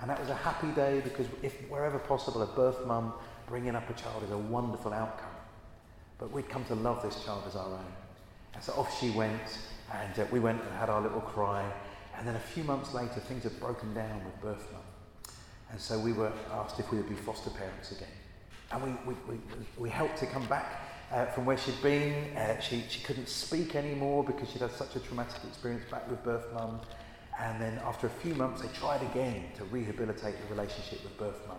And 0.00 0.10
that 0.10 0.18
was 0.18 0.28
a 0.28 0.34
happy 0.34 0.68
day 0.72 1.00
because 1.04 1.26
if 1.42 1.54
wherever 1.70 1.98
possible, 1.98 2.42
a 2.42 2.46
birth 2.46 2.84
mum 2.86 3.12
bringing 3.46 3.76
up 3.76 3.88
a 3.88 3.92
child 3.92 4.24
is 4.24 4.30
a 4.32 4.38
wonderful 4.38 4.92
outcome. 4.92 5.30
But 6.18 6.32
we'd 6.32 6.48
come 6.48 6.64
to 6.64 6.74
love 6.74 7.02
this 7.02 7.24
child 7.24 7.44
as 7.46 7.54
our 7.54 7.66
own. 7.66 7.92
And 8.54 8.62
so 8.62 8.72
off 8.72 8.98
she 9.00 9.10
went, 9.10 9.58
and 9.92 10.18
uh, 10.18 10.26
we 10.32 10.40
went 10.40 10.60
and 10.60 10.72
had 10.72 10.90
our 10.90 11.00
little 11.00 11.20
cry. 11.20 11.64
And 12.16 12.26
then 12.26 12.36
a 12.36 12.40
few 12.40 12.64
months 12.64 12.94
later, 12.94 13.20
things 13.20 13.44
had 13.44 13.58
broken 13.58 13.94
down 13.94 14.24
with 14.24 14.40
birth 14.40 14.66
mum. 14.72 14.82
And 15.70 15.80
so 15.80 15.98
we 15.98 16.12
were 16.12 16.32
asked 16.52 16.78
if 16.78 16.90
we 16.90 16.98
would 16.98 17.08
be 17.08 17.14
foster 17.14 17.50
parents 17.50 17.92
again. 17.92 18.08
And 18.70 18.82
we, 18.82 19.12
we, 19.12 19.14
we, 19.28 19.38
we 19.78 19.90
helped 19.90 20.18
her 20.20 20.26
come 20.26 20.46
back 20.46 20.80
uh, 21.10 21.26
from 21.26 21.44
where 21.44 21.58
she'd 21.58 21.80
been. 21.82 22.36
Uh, 22.36 22.60
she, 22.60 22.84
she 22.88 23.02
couldn't 23.02 23.28
speak 23.28 23.74
anymore 23.74 24.24
because 24.24 24.50
she'd 24.50 24.62
had 24.62 24.72
such 24.72 24.96
a 24.96 25.00
traumatic 25.00 25.42
experience 25.48 25.84
back 25.90 26.08
with 26.10 26.22
birth 26.24 26.46
mum. 26.54 26.80
And 27.40 27.60
then 27.60 27.80
after 27.84 28.06
a 28.06 28.10
few 28.10 28.34
months, 28.34 28.62
they 28.62 28.68
tried 28.68 29.02
again 29.02 29.44
to 29.56 29.64
rehabilitate 29.64 30.34
the 30.40 30.54
relationship 30.54 31.02
with 31.02 31.16
birth 31.18 31.40
mum. 31.48 31.58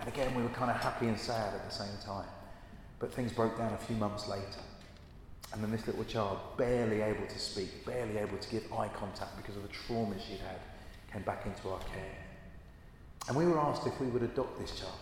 And 0.00 0.08
again, 0.08 0.34
we 0.34 0.42
were 0.42 0.48
kind 0.50 0.70
of 0.70 0.76
happy 0.76 1.06
and 1.06 1.18
sad 1.18 1.54
at 1.54 1.64
the 1.64 1.74
same 1.74 1.96
time. 2.04 2.28
But 2.98 3.12
things 3.12 3.32
broke 3.32 3.56
down 3.58 3.72
a 3.72 3.78
few 3.78 3.96
months 3.96 4.28
later. 4.28 4.60
And 5.54 5.62
then 5.62 5.70
this 5.70 5.86
little 5.86 6.02
child, 6.02 6.38
barely 6.56 7.00
able 7.00 7.26
to 7.28 7.38
speak, 7.38 7.86
barely 7.86 8.18
able 8.18 8.36
to 8.38 8.50
give 8.50 8.64
eye 8.72 8.88
contact 8.88 9.36
because 9.36 9.56
of 9.56 9.62
the 9.62 9.68
trauma 9.68 10.16
she'd 10.18 10.40
had, 10.40 10.58
came 11.12 11.22
back 11.22 11.46
into 11.46 11.68
our 11.68 11.78
care. 11.78 12.16
And 13.28 13.36
we 13.36 13.46
were 13.46 13.60
asked 13.60 13.86
if 13.86 13.98
we 14.00 14.08
would 14.08 14.24
adopt 14.24 14.58
this 14.58 14.72
child. 14.72 14.98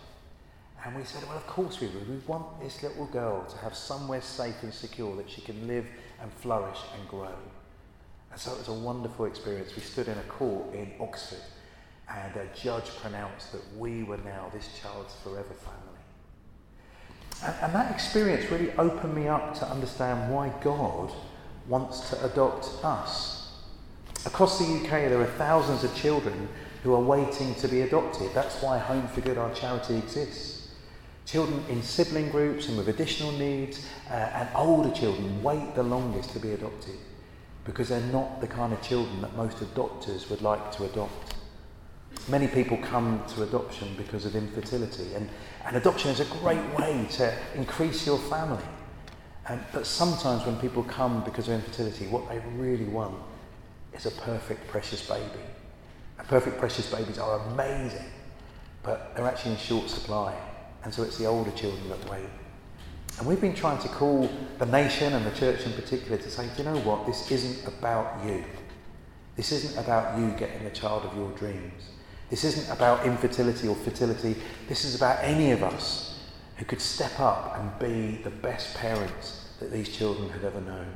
And 0.85 0.95
we 0.95 1.05
said, 1.05 1.23
well, 1.27 1.39
of 1.39 1.47
course 1.47 1.81
we 1.81 1.87
would. 1.87 2.07
We 2.07 2.17
want 2.27 2.61
this 2.61 2.83
little 2.83 3.07
girl 3.07 3.47
to 3.47 3.57
have 3.59 3.75
somewhere 3.75 4.21
safe 4.21 4.63
and 4.63 4.75
secure 4.75 5.17
that 5.17 5.31
she 5.31 5.41
can 5.41 5.67
live 5.67 5.87
and 6.21 6.31
flourish 6.35 6.81
and 6.99 7.09
grow. 7.09 7.35
And 8.31 8.39
so 8.39 8.53
it 8.53 8.59
was 8.59 8.69
a 8.69 8.75
wonderful 8.75 9.25
experience. 9.25 9.75
We 9.75 9.81
stood 9.81 10.09
in 10.09 10.19
a 10.19 10.25
court 10.25 10.75
in 10.75 10.93
Oxford 11.01 11.43
and 12.11 12.37
a 12.37 12.47
judge 12.55 12.91
pronounced 13.01 13.53
that 13.53 13.63
we 13.79 14.03
were 14.03 14.19
now 14.19 14.51
this 14.53 14.69
child's 14.83 15.15
forever 15.23 15.55
family. 15.55 16.02
And, 17.45 17.55
and 17.63 17.75
that 17.75 17.91
experience 17.91 18.51
really 18.51 18.73
opened 18.73 19.15
me 19.15 19.29
up 19.29 19.55
to 19.59 19.69
understand 19.69 20.33
why 20.33 20.53
God 20.63 21.13
wants 21.69 22.11
to 22.11 22.25
adopt 22.25 22.67
us. 22.85 23.53
Across 24.25 24.59
the 24.59 24.65
UK, 24.65 24.91
there 25.09 25.21
are 25.21 25.27
thousands 25.27 25.85
of 25.85 25.95
children 25.97 26.49
who 26.83 26.95
are 26.95 27.01
waiting 27.01 27.55
to 27.57 27.69
be 27.69 27.83
adopted. 27.83 28.33
That's 28.35 28.61
why 28.63 28.79
Home 28.79 29.07
for 29.09 29.21
Good, 29.21 29.39
our 29.39 29.53
charity, 29.55 29.97
exists. 29.97 30.69
Children 31.27 31.65
in 31.69 31.83
sibling 31.83 32.31
groups 32.31 32.69
and 32.69 32.77
with 32.77 32.89
additional 32.89 33.33
needs 33.33 33.87
uh, 34.11 34.15
and 34.15 34.49
older 34.57 34.91
children 34.91 35.43
wait 35.43 35.75
the 35.75 35.83
longest 35.83 36.31
to 36.31 36.41
be 36.41 36.53
adopted 36.53 36.97
because 37.65 37.89
they're 37.89 38.01
not 38.13 38.41
the 38.41 38.47
kind 38.47 38.73
of 38.73 38.83
children 38.83 39.21
that 39.23 39.37
most 39.37 39.59
adopters 39.59 40.29
would 40.29 40.43
like 40.43 40.73
to 40.73 40.85
adopt. 40.85 41.35
Many 42.29 42.47
people 42.47 42.77
come 42.77 43.23
to 43.35 43.43
adoption 43.43 43.95
because 43.97 44.25
of 44.27 44.37
infertility, 44.37 45.15
and, 45.15 45.29
and 45.67 45.77
adoption 45.77 46.11
is 46.11 46.21
a 46.21 46.25
great 46.25 46.63
way 46.79 47.07
to 47.13 47.35
increase 47.55 48.07
your 48.07 48.19
family. 48.19 48.63
Um, 49.49 49.61
but 49.73 49.87
sometimes 49.87 50.47
when 50.47 50.57
people 50.57 50.85
come 50.85 51.25
because 51.25 51.49
of 51.49 51.55
infertility, 51.55 52.07
what 52.07 52.29
they 52.29 52.41
really 52.57 52.85
want 52.85 53.17
is 53.93 54.07
a 54.07 54.13
perfect, 54.13 54.69
precious 54.69 55.07
baby. 55.09 55.43
And 56.19 56.29
perfect, 56.29 56.59
precious 56.59 56.89
babies 56.93 57.19
are 57.19 57.41
amazing, 57.49 58.07
but 58.85 59.17
they're 59.17 59.27
actually 59.27 59.53
in 59.53 59.59
short 59.59 59.91
supply. 59.91 60.33
And 60.85 60.95
so 60.95 61.03
it's 61.03 61.19
the 61.19 61.27
older 61.27 61.51
children 61.53 61.89
that 61.89 62.09
wait. 62.09 62.29
And 63.19 63.27
we've 63.27 63.41
been 63.41 63.55
trying 63.55 63.81
to 63.83 63.89
call 63.89 64.31
the 64.59 64.67
nation 64.67 65.13
and 65.13 65.27
the 65.27 65.33
church 65.33 65.67
in 65.67 65.73
particular 65.73 66.17
to 66.17 66.31
say, 66.31 66.49
do 66.57 66.63
you 66.63 66.71
know 66.71 66.79
what? 66.81 67.05
This 67.05 67.31
isn't 67.31 67.67
about 67.67 68.25
you. 68.25 68.45
This 69.37 69.51
isn't 69.53 69.83
about 69.83 70.19
you 70.19 70.31
getting 70.39 70.65
the 70.65 70.71
child 70.71 71.05
of 71.05 71.17
your 71.17 71.31
dreams. 71.33 71.83
This 72.33 72.45
isn't 72.45 72.75
about 72.75 73.05
infertility 73.05 73.69
or 73.69 73.75
fertility. 73.75 74.35
This 74.67 74.87
is 74.87 74.95
about 74.95 75.23
any 75.23 75.51
of 75.51 75.63
us 75.63 76.19
who 76.57 76.65
could 76.65 76.81
step 76.81 77.21
up 77.21 77.59
and 77.59 77.79
be 77.79 78.23
the 78.23 78.31
best 78.31 78.75
parents 78.75 79.51
that 79.61 79.71
these 79.71 79.95
children 79.95 80.31
have 80.31 80.43
ever 80.43 80.63
known. 80.63 80.87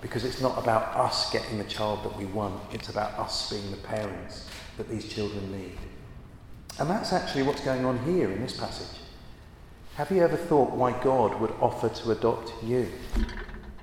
Because 0.00 0.24
it's 0.24 0.40
not 0.40 0.56
about 0.56 0.94
us 0.94 1.32
getting 1.32 1.58
the 1.58 1.64
child 1.64 2.04
that 2.04 2.16
we 2.16 2.26
want, 2.26 2.62
it's 2.72 2.90
about 2.90 3.18
us 3.18 3.50
being 3.50 3.68
the 3.72 3.76
parents 3.78 4.48
that 4.76 4.88
these 4.88 5.12
children 5.12 5.50
need. 5.50 5.78
And 6.78 6.88
that's 6.88 7.12
actually 7.12 7.42
what's 7.42 7.64
going 7.64 7.84
on 7.84 7.98
here 8.04 8.30
in 8.30 8.40
this 8.40 8.56
passage. 8.56 9.00
Have 9.96 10.12
you 10.12 10.22
ever 10.22 10.36
thought 10.36 10.70
why 10.70 10.92
God 11.02 11.40
would 11.40 11.54
offer 11.60 11.88
to 11.88 12.12
adopt 12.12 12.52
you? 12.62 12.88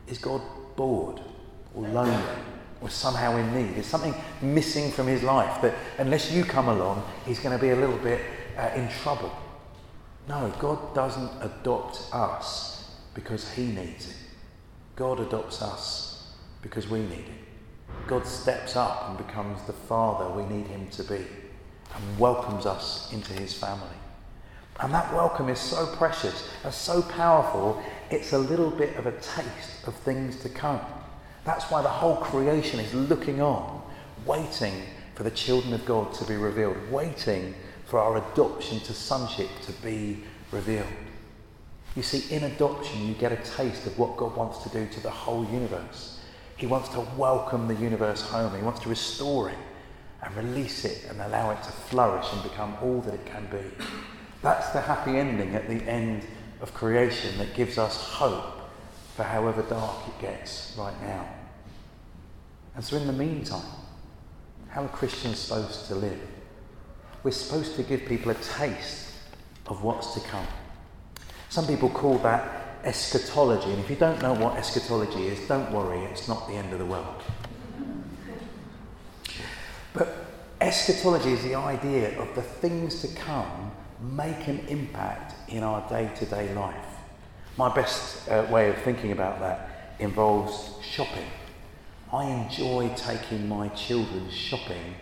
Is 0.07 0.17
God 0.17 0.41
bored 0.77 1.19
or 1.75 1.85
lonely 1.89 2.23
or 2.83 2.89
somehow 2.89 3.37
in 3.37 3.55
need? 3.55 3.77
Is 3.77 3.87
something 3.87 4.13
missing 4.41 4.91
from 4.91 5.07
his 5.07 5.23
life 5.23 5.61
that 5.61 5.73
unless 5.97 6.31
you 6.31 6.43
come 6.43 6.67
along, 6.67 7.03
he's 7.25 7.39
going 7.39 7.57
to 7.57 7.61
be 7.61 7.69
a 7.69 7.75
little 7.75 7.97
bit 7.97 8.21
uh, 8.57 8.69
in 8.75 8.89
trouble? 8.89 9.31
No, 10.27 10.53
God 10.59 10.93
doesn't 10.93 11.31
adopt 11.41 12.09
us 12.13 12.91
because 13.13 13.49
he 13.53 13.67
needs 13.67 14.09
it. 14.09 14.17
God 14.95 15.19
adopts 15.19 15.61
us 15.61 16.33
because 16.61 16.87
we 16.87 16.99
need 16.99 17.19
it. 17.19 18.07
God 18.07 18.27
steps 18.27 18.75
up 18.75 19.09
and 19.09 19.17
becomes 19.17 19.61
the 19.63 19.73
father 19.73 20.29
we 20.29 20.43
need 20.43 20.67
him 20.67 20.87
to 20.89 21.03
be 21.03 21.25
and 21.95 22.19
welcomes 22.19 22.65
us 22.65 23.11
into 23.13 23.33
his 23.33 23.53
family. 23.53 23.87
And 24.79 24.93
that 24.93 25.13
welcome 25.13 25.49
is 25.49 25.59
so 25.59 25.85
precious 25.85 26.49
and 26.63 26.73
so 26.73 27.01
powerful, 27.01 27.81
it's 28.09 28.33
a 28.33 28.37
little 28.37 28.71
bit 28.71 28.95
of 28.95 29.05
a 29.05 29.11
taste 29.11 29.87
of 29.87 29.95
things 29.95 30.39
to 30.41 30.49
come. 30.49 30.81
That's 31.45 31.69
why 31.69 31.81
the 31.81 31.89
whole 31.89 32.17
creation 32.17 32.79
is 32.79 32.93
looking 32.93 33.41
on, 33.41 33.81
waiting 34.25 34.83
for 35.15 35.23
the 35.23 35.31
children 35.31 35.73
of 35.73 35.85
God 35.85 36.13
to 36.15 36.25
be 36.25 36.35
revealed, 36.35 36.77
waiting 36.89 37.53
for 37.85 37.99
our 37.99 38.17
adoption 38.17 38.79
to 38.81 38.93
sonship 38.93 39.49
to 39.63 39.73
be 39.73 40.23
revealed. 40.51 40.87
You 41.95 42.01
see, 42.01 42.33
in 42.33 42.45
adoption, 42.45 43.07
you 43.07 43.13
get 43.13 43.31
a 43.31 43.51
taste 43.51 43.85
of 43.85 43.99
what 43.99 44.17
God 44.17 44.35
wants 44.35 44.59
to 44.59 44.69
do 44.69 44.87
to 44.87 44.99
the 45.01 45.11
whole 45.11 45.45
universe. 45.45 46.19
He 46.57 46.65
wants 46.65 46.89
to 46.89 47.01
welcome 47.17 47.67
the 47.67 47.75
universe 47.75 48.21
home, 48.21 48.55
He 48.55 48.63
wants 48.63 48.79
to 48.81 48.89
restore 48.89 49.49
it 49.49 49.57
and 50.23 50.35
release 50.37 50.85
it 50.85 51.05
and 51.09 51.21
allow 51.21 51.51
it 51.51 51.61
to 51.63 51.71
flourish 51.71 52.25
and 52.31 52.41
become 52.43 52.75
all 52.81 53.01
that 53.01 53.13
it 53.13 53.25
can 53.25 53.45
be. 53.47 53.85
That's 54.41 54.69
the 54.69 54.81
happy 54.81 55.17
ending 55.17 55.55
at 55.55 55.67
the 55.67 55.83
end 55.83 56.25
of 56.61 56.73
creation 56.73 57.37
that 57.37 57.53
gives 57.53 57.77
us 57.77 57.97
hope 57.97 58.62
for 59.15 59.23
however 59.23 59.61
dark 59.63 60.07
it 60.07 60.21
gets 60.21 60.75
right 60.77 60.99
now. 61.01 61.27
And 62.75 62.83
so, 62.83 62.97
in 62.97 63.05
the 63.05 63.13
meantime, 63.13 63.61
how 64.69 64.85
are 64.85 64.89
Christians 64.89 65.37
supposed 65.37 65.87
to 65.87 65.95
live? 65.95 66.19
We're 67.23 67.31
supposed 67.31 67.75
to 67.75 67.83
give 67.83 68.05
people 68.05 68.31
a 68.31 68.35
taste 68.35 69.11
of 69.67 69.83
what's 69.83 70.13
to 70.15 70.19
come. 70.21 70.47
Some 71.49 71.67
people 71.67 71.89
call 71.89 72.17
that 72.19 72.79
eschatology, 72.83 73.69
and 73.69 73.79
if 73.79 73.89
you 73.89 73.95
don't 73.95 74.21
know 74.21 74.33
what 74.33 74.57
eschatology 74.57 75.27
is, 75.27 75.47
don't 75.47 75.71
worry, 75.71 75.99
it's 76.05 76.27
not 76.27 76.47
the 76.47 76.55
end 76.55 76.73
of 76.73 76.79
the 76.79 76.85
world. 76.85 77.23
But 79.93 80.25
eschatology 80.59 81.33
is 81.33 81.43
the 81.43 81.55
idea 81.55 82.19
of 82.19 82.33
the 82.33 82.41
things 82.41 83.01
to 83.01 83.07
come 83.15 83.71
make 84.01 84.47
an 84.47 84.59
impact 84.67 85.35
in 85.49 85.63
our 85.63 85.87
day 85.87 86.11
to 86.15 86.25
day 86.25 86.53
life. 86.55 86.92
My 87.55 87.71
best 87.71 88.27
uh, 88.29 88.47
way 88.49 88.69
of 88.69 88.77
thinking 88.79 89.11
about 89.11 89.39
that 89.39 89.95
involves 89.99 90.71
shopping. 90.81 91.27
I 92.11 92.25
enjoy 92.25 92.91
taking 92.95 93.47
my 93.47 93.67
children 93.69 94.27
shopping 94.31 94.95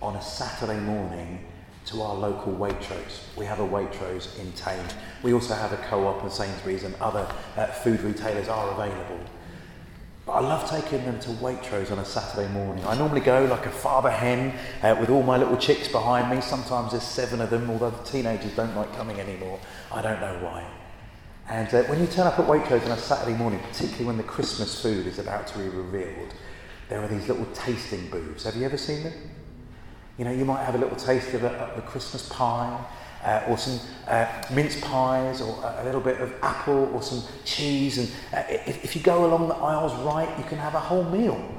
on 0.00 0.14
a 0.14 0.22
Saturday 0.22 0.78
morning 0.78 1.44
to 1.86 2.02
our 2.02 2.14
local 2.14 2.52
Waitrose. 2.52 3.36
We 3.36 3.44
have 3.46 3.58
a 3.58 3.66
Waitrose 3.66 4.38
in 4.38 4.52
town. 4.52 4.86
We 5.24 5.32
also 5.32 5.54
have 5.54 5.72
a 5.72 5.78
co-op 5.78 6.22
and 6.22 6.30
Sainsbury's 6.30 6.84
and 6.84 6.94
other 6.96 7.28
uh, 7.56 7.66
food 7.66 8.00
retailers 8.02 8.48
are 8.48 8.70
available. 8.70 9.18
But 10.26 10.32
I 10.32 10.40
love 10.40 10.70
taking 10.70 11.04
them 11.04 11.18
to 11.20 11.30
Waitrose 11.30 11.90
on 11.90 11.98
a 11.98 12.04
Saturday 12.04 12.52
morning. 12.52 12.84
I 12.84 12.96
normally 12.96 13.20
go 13.20 13.46
like 13.46 13.66
a 13.66 13.70
father 13.70 14.10
hen 14.10 14.56
uh, 14.80 14.96
with 15.00 15.10
all 15.10 15.24
my 15.24 15.38
little 15.38 15.56
chicks 15.56 15.88
behind 15.88 16.30
me. 16.30 16.40
Sometimes 16.40 16.92
there's 16.92 17.02
seven 17.02 17.40
of 17.40 17.50
them, 17.50 17.68
although 17.68 17.90
the 17.90 18.04
teenagers 18.04 18.54
don't 18.54 18.76
like 18.76 18.94
coming 18.94 19.18
anymore. 19.18 19.58
I 19.90 20.02
don't 20.02 20.20
know 20.20 20.38
why. 20.40 20.64
And 21.48 21.72
uh, 21.72 21.84
when 21.84 22.00
you 22.00 22.06
turn 22.08 22.26
up 22.26 22.38
at 22.40 22.46
Waitrose 22.46 22.84
on 22.86 22.90
a 22.90 22.98
Saturday 22.98 23.36
morning, 23.36 23.60
particularly 23.60 24.04
when 24.04 24.16
the 24.16 24.24
Christmas 24.24 24.82
food 24.82 25.06
is 25.06 25.20
about 25.20 25.46
to 25.48 25.58
be 25.58 25.68
revealed, 25.68 26.34
there 26.88 27.00
are 27.00 27.06
these 27.06 27.28
little 27.28 27.46
tasting 27.54 28.08
booths. 28.10 28.44
Have 28.44 28.56
you 28.56 28.64
ever 28.64 28.76
seen 28.76 29.04
them? 29.04 29.12
You 30.18 30.24
know, 30.24 30.32
you 30.32 30.44
might 30.44 30.64
have 30.64 30.74
a 30.74 30.78
little 30.78 30.96
taste 30.96 31.34
of 31.34 31.44
a, 31.44 31.74
a 31.76 31.82
Christmas 31.82 32.28
pie, 32.28 32.84
uh, 33.22 33.44
or 33.48 33.58
some 33.58 33.78
uh, 34.08 34.26
mince 34.52 34.80
pies, 34.80 35.40
or 35.40 35.56
a, 35.62 35.84
little 35.84 36.00
bit 36.00 36.20
of 36.20 36.34
apple, 36.42 36.90
or 36.92 37.02
some 37.02 37.22
cheese. 37.44 37.98
And 37.98 38.10
uh, 38.32 38.42
if, 38.48 38.84
if, 38.84 38.96
you 38.96 39.02
go 39.02 39.26
along 39.26 39.48
the 39.48 39.54
aisles 39.54 39.94
right, 40.02 40.32
you 40.38 40.44
can 40.44 40.58
have 40.58 40.74
a 40.74 40.80
whole 40.80 41.04
meal 41.04 41.54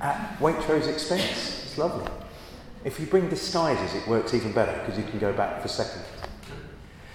at 0.00 0.38
Waitrose 0.38 0.88
expense. 0.88 1.64
It's 1.64 1.78
lovely. 1.78 2.10
If 2.84 3.00
you 3.00 3.06
bring 3.06 3.28
disguises, 3.28 3.94
it 3.94 4.06
works 4.06 4.34
even 4.34 4.52
better 4.52 4.78
because 4.80 4.96
you 4.96 5.04
can 5.04 5.18
go 5.18 5.32
back 5.32 5.62
for 5.62 5.68
seconds. 5.68 6.04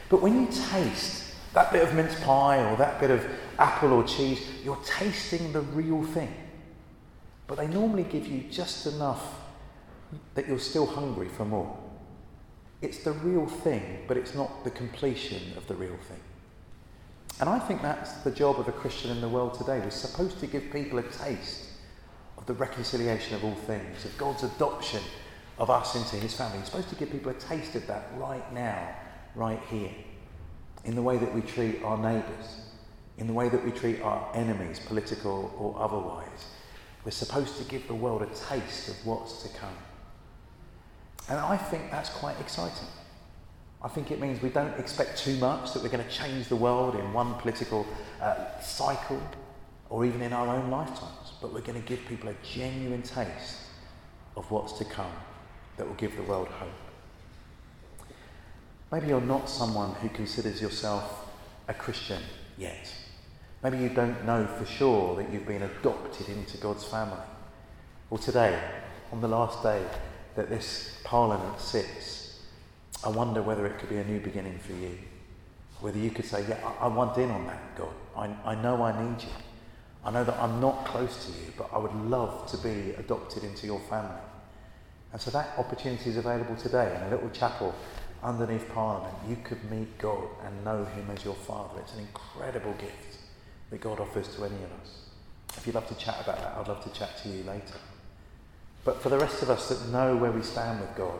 But 0.09 0.21
when 0.21 0.41
you 0.41 0.47
taste 0.47 1.20
that 1.53 1.71
bit 1.71 1.83
of 1.83 1.93
mince 1.93 2.17
pie 2.21 2.63
or 2.63 2.77
that 2.77 2.99
bit 2.99 3.11
of 3.11 3.25
apple 3.59 3.93
or 3.93 4.03
cheese, 4.03 4.41
you're 4.63 4.79
tasting 4.85 5.51
the 5.51 5.61
real 5.61 6.03
thing. 6.03 6.33
But 7.47 7.57
they 7.57 7.67
normally 7.67 8.03
give 8.03 8.27
you 8.27 8.43
just 8.49 8.87
enough 8.87 9.41
that 10.35 10.47
you're 10.47 10.59
still 10.59 10.85
hungry 10.85 11.27
for 11.27 11.45
more. 11.45 11.77
It's 12.81 13.03
the 13.03 13.11
real 13.11 13.45
thing, 13.45 13.99
but 14.07 14.17
it's 14.17 14.33
not 14.33 14.63
the 14.63 14.71
completion 14.71 15.57
of 15.57 15.67
the 15.67 15.75
real 15.75 15.97
thing. 16.07 16.19
And 17.39 17.49
I 17.49 17.59
think 17.59 17.81
that's 17.81 18.13
the 18.23 18.31
job 18.31 18.59
of 18.59 18.67
a 18.67 18.71
Christian 18.71 19.11
in 19.11 19.21
the 19.21 19.29
world 19.29 19.53
today. 19.53 19.79
We're 19.79 19.89
supposed 19.89 20.39
to 20.39 20.47
give 20.47 20.71
people 20.71 20.99
a 20.99 21.03
taste 21.03 21.65
of 22.37 22.45
the 22.45 22.53
reconciliation 22.53 23.35
of 23.35 23.43
all 23.43 23.55
things, 23.55 24.05
of 24.05 24.17
God's 24.17 24.43
adoption 24.43 25.01
of 25.57 25.69
us 25.69 25.95
into 25.95 26.15
his 26.15 26.33
family. 26.35 26.59
We're 26.59 26.65
supposed 26.65 26.89
to 26.89 26.95
give 26.95 27.11
people 27.11 27.31
a 27.31 27.35
taste 27.35 27.75
of 27.75 27.85
that 27.87 28.09
right 28.17 28.51
now, 28.53 28.95
right 29.35 29.61
here, 29.69 29.91
in 30.85 30.95
the 30.95 31.01
way 31.01 31.17
that 31.17 31.33
we 31.33 31.41
treat 31.41 31.83
our 31.83 31.97
neighbours, 31.97 32.61
in 33.17 33.27
the 33.27 33.33
way 33.33 33.49
that 33.49 33.63
we 33.63 33.71
treat 33.71 34.01
our 34.01 34.29
enemies, 34.33 34.79
political 34.79 35.53
or 35.57 35.81
otherwise. 35.81 36.45
We're 37.03 37.11
supposed 37.11 37.57
to 37.57 37.63
give 37.63 37.87
the 37.87 37.95
world 37.95 38.21
a 38.21 38.27
taste 38.27 38.89
of 38.89 39.05
what's 39.05 39.43
to 39.43 39.49
come. 39.57 39.77
And 41.29 41.39
I 41.39 41.57
think 41.57 41.91
that's 41.91 42.09
quite 42.09 42.39
exciting. 42.39 42.87
I 43.83 43.87
think 43.87 44.11
it 44.11 44.19
means 44.19 44.41
we 44.41 44.49
don't 44.49 44.77
expect 44.79 45.17
too 45.17 45.37
much, 45.37 45.73
that 45.73 45.81
we're 45.81 45.89
going 45.89 46.03
to 46.03 46.09
change 46.09 46.47
the 46.47 46.55
world 46.55 46.95
in 46.95 47.13
one 47.13 47.33
political 47.35 47.85
uh, 48.21 48.59
cycle 48.59 49.21
or 49.89 50.05
even 50.05 50.21
in 50.21 50.33
our 50.33 50.55
own 50.55 50.69
lifetimes, 50.69 51.33
but 51.41 51.53
we're 51.53 51.61
going 51.61 51.81
to 51.81 51.87
give 51.87 51.99
people 52.07 52.29
a 52.29 52.35
genuine 52.43 53.01
taste 53.01 53.57
of 54.37 54.49
what's 54.49 54.73
to 54.73 54.85
come 54.85 55.11
that 55.77 55.87
will 55.87 55.95
give 55.95 56.15
the 56.15 56.23
world 56.23 56.47
hope. 56.47 56.69
Maybe 58.91 59.07
you're 59.07 59.21
not 59.21 59.49
someone 59.49 59.93
who 59.95 60.09
considers 60.09 60.61
yourself 60.61 61.29
a 61.69 61.73
Christian 61.73 62.21
yet. 62.57 62.93
Maybe 63.63 63.77
you 63.77 63.87
don't 63.87 64.25
know 64.25 64.45
for 64.45 64.65
sure 64.65 65.15
that 65.15 65.31
you've 65.31 65.47
been 65.47 65.61
adopted 65.61 66.27
into 66.27 66.57
God's 66.57 66.83
family. 66.83 67.23
Well, 68.09 68.17
today, 68.17 68.59
on 69.13 69.21
the 69.21 69.29
last 69.29 69.63
day 69.63 69.81
that 70.35 70.49
this 70.49 70.99
Parliament 71.05 71.59
sits, 71.61 72.41
I 73.03 73.09
wonder 73.09 73.41
whether 73.41 73.65
it 73.65 73.79
could 73.79 73.87
be 73.87 73.97
a 73.97 74.03
new 74.03 74.19
beginning 74.19 74.59
for 74.59 74.73
you. 74.73 74.97
Whether 75.79 75.99
you 75.99 76.11
could 76.11 76.25
say, 76.25 76.45
Yeah, 76.49 76.59
I, 76.63 76.85
I 76.85 76.87
want 76.87 77.17
in 77.17 77.31
on 77.31 77.45
that, 77.47 77.77
God. 77.77 77.93
I, 78.17 78.35
I 78.43 78.55
know 78.55 78.83
I 78.83 78.91
need 79.07 79.21
you. 79.21 79.29
I 80.03 80.11
know 80.11 80.25
that 80.25 80.37
I'm 80.37 80.59
not 80.59 80.85
close 80.85 81.25
to 81.27 81.31
you, 81.31 81.53
but 81.57 81.69
I 81.71 81.77
would 81.77 81.95
love 81.95 82.49
to 82.51 82.57
be 82.57 82.91
adopted 82.97 83.43
into 83.43 83.67
your 83.67 83.79
family. 83.81 84.19
And 85.13 85.21
so 85.21 85.31
that 85.31 85.57
opportunity 85.57 86.09
is 86.09 86.17
available 86.17 86.55
today 86.55 86.95
in 86.95 87.03
a 87.03 87.09
little 87.15 87.29
chapel 87.29 87.73
underneath 88.23 88.67
Parliament. 88.73 89.15
You 89.27 89.37
could 89.43 89.69
meet 89.71 89.97
God 89.97 90.27
and 90.45 90.63
know 90.63 90.85
Him 90.85 91.09
as 91.11 91.25
your 91.25 91.35
Father. 91.35 91.79
It's 91.79 91.93
an 91.93 92.01
incredible 92.01 92.73
gift 92.73 93.17
that 93.69 93.81
God 93.81 93.99
offers 93.99 94.27
to 94.35 94.45
any 94.45 94.55
of 94.63 94.71
us. 94.81 95.01
If 95.57 95.65
you'd 95.65 95.75
love 95.75 95.87
to 95.87 95.95
chat 95.95 96.21
about 96.21 96.37
that, 96.37 96.57
I'd 96.57 96.67
love 96.67 96.83
to 96.83 96.97
chat 96.97 97.17
to 97.23 97.29
you 97.29 97.43
later. 97.43 97.75
But 98.83 99.01
for 99.01 99.09
the 99.09 99.17
rest 99.17 99.41
of 99.41 99.49
us 99.49 99.69
that 99.69 99.89
know 99.89 100.15
where 100.15 100.31
we 100.31 100.41
stand 100.41 100.81
with 100.81 100.95
God, 100.95 101.19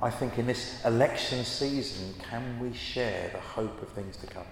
I 0.00 0.10
think 0.10 0.38
in 0.38 0.46
this 0.46 0.84
election 0.84 1.44
season, 1.44 2.14
can 2.30 2.60
we 2.60 2.72
share 2.72 3.30
the 3.32 3.40
hope 3.40 3.82
of 3.82 3.88
things 3.90 4.16
to 4.18 4.26
come? 4.26 4.46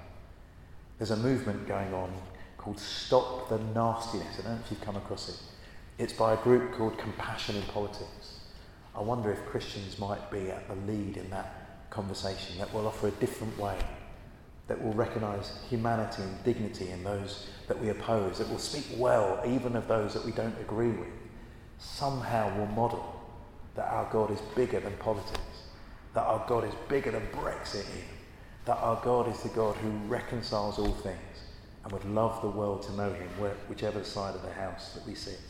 There's 0.99 1.11
a 1.11 1.17
movement 1.17 1.69
going 1.69 1.93
on 1.95 2.13
called 2.57 2.81
Stop 2.81 3.49
the 3.49 3.59
Nastiness. 3.59 4.39
I 4.39 4.43
don't 4.43 4.55
know 4.55 4.61
if 4.65 4.71
you've 4.71 4.81
come 4.81 4.97
across 4.97 5.29
it. 5.29 5.39
It's 5.99 6.13
by 6.13 6.35
a 6.35 6.37
group 6.39 6.73
called 6.75 6.99
Compassion 6.99 7.57
in 7.57 7.63
Politics. 7.63 8.41
I 8.95 9.01
wonder 9.01 9.31
if 9.31 9.45
Christians 9.47 9.99
might 9.99 10.31
be 10.31 10.51
at 10.51 10.67
the 10.69 10.75
lead 10.91 11.17
in 11.17 11.29
that 11.31 11.66
conversation, 11.91 12.59
that 12.59 12.73
will 12.73 12.87
offer 12.87 13.09
a 13.09 13.13
different 13.13 13.59
way, 13.59 13.79
that 14.69 14.83
will 14.83 14.95
recognise 14.95 15.53
humanity 15.69 16.23
and 16.23 16.45
dignity 16.45 16.91
in 16.91 17.05
those 17.05 17.49
that 17.69 17.81
we 17.81 17.89
oppose, 17.89 18.39
that 18.39 18.49
will 18.49 18.59
speak 18.59 18.87
well 18.97 19.41
even 19.47 19.77
of 19.77 19.89
those 19.89 20.15
that 20.15 20.25
we 20.25 20.33
don't 20.33 20.59
agree 20.61 20.91
with 20.91 21.09
somehow 21.79 22.57
will 22.59 22.67
model 22.67 23.15
that 23.75 23.89
our 23.93 24.11
God 24.11 24.31
is 24.31 24.41
bigger 24.55 24.81
than 24.81 24.95
politics, 24.95 25.41
that 26.15 26.23
our 26.23 26.45
God 26.49 26.65
is 26.65 26.75
bigger 26.89 27.11
than 27.11 27.27
Brexit, 27.29 27.87
even, 27.91 28.09
that 28.65 28.79
our 28.79 29.01
God 29.05 29.29
is 29.29 29.41
the 29.43 29.51
God 29.51 29.77
who 29.77 29.91
reconciles 30.09 30.79
all 30.79 30.93
things 30.93 31.19
and 31.85 31.93
would 31.93 32.05
love 32.07 32.41
the 32.43 32.49
world 32.49 32.83
to 32.83 32.93
know 32.93 33.13
him, 33.13 33.29
whichever 33.69 34.03
side 34.03 34.35
of 34.35 34.43
the 34.43 34.53
house 34.53 34.95
that 34.95 35.07
we 35.07 35.15
sit. 35.15 35.41